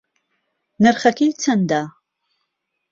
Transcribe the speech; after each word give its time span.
نرخەکەی 0.83 1.37
چەندە؟ 1.41 1.81